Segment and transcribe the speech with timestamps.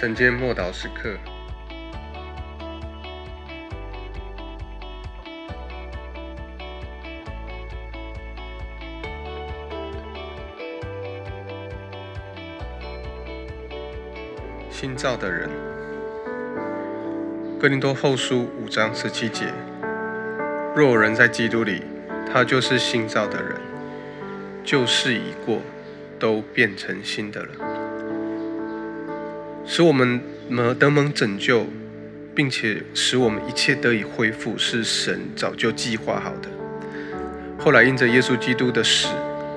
[0.00, 1.14] 晨间默祷时刻，
[14.70, 15.50] 新造的人，
[17.60, 19.52] 哥林多后书五章十七节：
[20.74, 21.82] 若有人在基督里，
[22.32, 23.54] 他就是新造的人，
[24.64, 25.60] 旧事已过，
[26.18, 27.79] 都变成新的了。
[29.72, 31.64] 使我们蒙得蒙拯救，
[32.34, 36.48] 并且使我们一切得以恢复，是神早就计划好的。
[37.56, 39.06] 后来因着耶稣基督的死，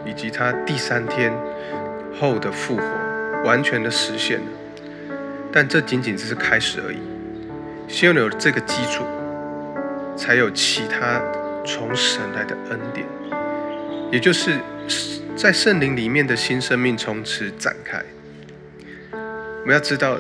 [0.05, 1.33] 以及他第三天
[2.19, 2.83] 后的复活，
[3.43, 4.45] 完全的实现了。
[5.51, 6.97] 但这仅仅只是开始而已。
[7.87, 9.03] 先有了这个基础，
[10.15, 11.19] 才有其他
[11.65, 13.03] 从神来的恩典，
[14.11, 14.59] 也就是
[15.35, 17.99] 在圣灵里面的新生命从此展开。
[19.63, 20.17] 我们要知道，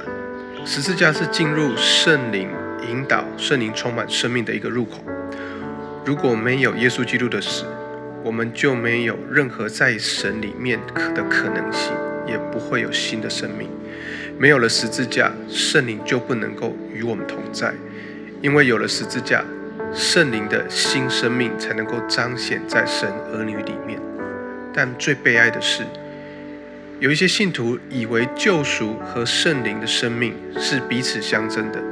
[0.63, 2.47] 十字架是进入圣灵
[2.87, 5.03] 引导、圣灵充满生命的一个入口。
[6.05, 7.65] 如果没有耶稣基督的死，
[8.23, 10.79] 我们就没有任何在神里面
[11.13, 11.91] 的可能性，
[12.25, 13.69] 也不会有新的生命。
[14.39, 17.73] 没有了十字架，圣灵就不能够与我们同在，
[18.41, 19.43] 因为有了十字架，
[19.93, 23.99] 圣灵的新生命才能够彰显在神儿女里面。
[24.73, 25.83] 但最悲哀的是，
[27.03, 31.83] 有一些信徒以为救赎和圣灵的生命是彼此相争的。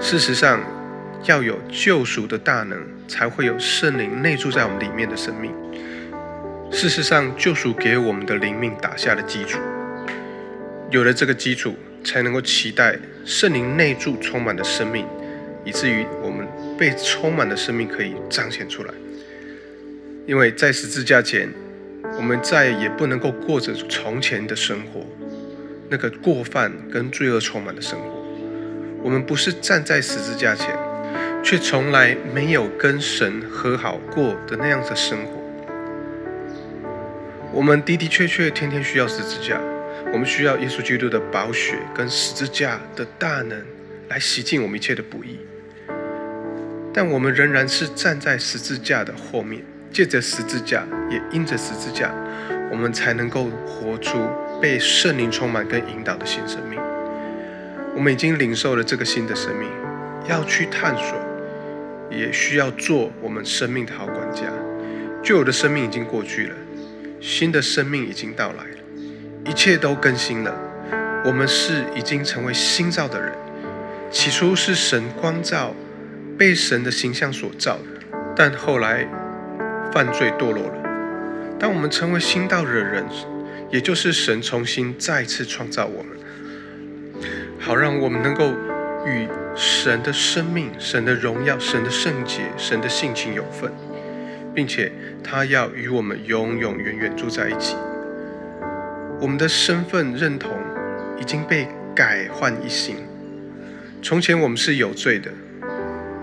[0.00, 0.60] 事实上，
[1.24, 5.50] 要有救赎的大能，才会有圣灵内住在我们里面的生命。
[6.70, 9.58] 事实上，救赎给我们的灵命打下了基础。
[10.92, 15.04] 有了这个基础，才能够期待圣灵内住充满的生命，
[15.64, 16.46] 以至于我们
[16.78, 18.94] 被充满的生命可以彰显出来。
[20.24, 21.52] 因为在十字架前，
[22.20, 25.00] 我们再也不能够过着从前的生活，
[25.88, 28.22] 那个过犯跟罪恶充满的生活。
[29.02, 30.68] 我们不是站在十字架前，
[31.42, 35.32] 却从来没有跟神和好过的那样的生活。
[37.54, 39.58] 我们的的确确天天需要十字架。
[40.12, 43.58] 我们需要耶稣基督的宝血跟十字架的大能
[44.10, 45.38] 来洗净我们一切的不义，
[46.92, 52.12] 但我们仍然是站在十字架的后面，借着十字架，也因着十字架，
[52.70, 54.18] 我们才能够活出
[54.60, 56.80] 被圣灵充满跟引导的新生命。
[57.94, 59.68] 我们已经领受了这个新的生命，
[60.28, 61.18] 要去探索，
[62.10, 64.42] 也需要做我们生命的好管家。
[65.22, 66.54] 旧有的生命已经过去了，
[67.20, 68.64] 新的生命已经到来。
[69.44, 70.54] 一切都更新了，
[71.24, 73.32] 我们是已经成为新造的人。
[74.10, 75.74] 起初是神光照，
[76.38, 79.06] 被神的形象所造的，但后来
[79.92, 81.56] 犯罪堕落了。
[81.58, 83.04] 当我们成为新造的人，
[83.70, 86.16] 也就是神重新再次创造我们，
[87.58, 88.52] 好让我们能够
[89.06, 93.70] 与神的生命、神的荣耀、神的圣洁、神的性情有份，
[94.54, 94.90] 并且
[95.22, 97.76] 他要与我们永永远远住在一起。
[99.20, 100.50] 我们的身份认同
[101.20, 102.96] 已经被改换一新。
[104.02, 105.30] 从前我们是有罪的，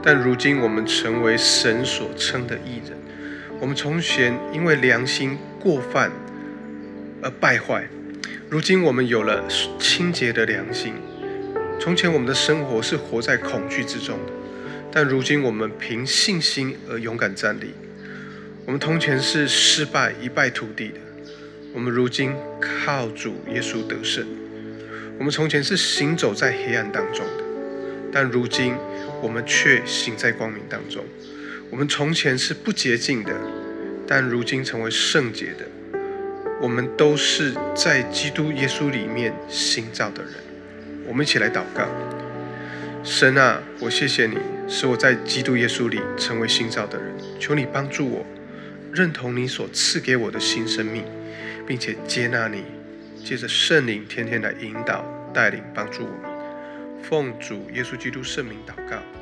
[0.01, 2.97] 但如今我们成为神所称的义人。
[3.59, 6.11] 我们从前因为良心过犯
[7.23, 7.87] 而败坏，
[8.49, 9.43] 如今我们有了
[9.79, 10.93] 清洁的良心。
[11.79, 14.19] 从前我们的生活是活在恐惧之中，
[14.91, 17.73] 但如今我们凭信心而勇敢站立。
[18.65, 20.99] 我们从前是失败一败涂地的。
[21.73, 24.25] 我们如今靠主耶稣得胜。
[25.17, 27.43] 我们从前是行走在黑暗当中的，
[28.11, 28.75] 但如今
[29.21, 31.03] 我们却行在光明当中。
[31.69, 33.33] 我们从前是不洁净的，
[34.07, 35.65] 但如今成为圣洁的。
[36.61, 40.33] 我们都是在基督耶稣里面新造的人。
[41.05, 41.87] 我们一起来祷告：
[43.03, 47.13] 神啊，我谢谢你，使我在基督耶稣里成为新造的人。
[47.39, 48.25] 求你帮助我，
[48.91, 51.03] 认同你所赐给我的新生命。
[51.67, 52.63] 并且接纳你，
[53.25, 56.31] 借着圣灵天天来引导、带领、帮助我们。
[57.03, 59.16] 奉主耶稣基督圣名祷告。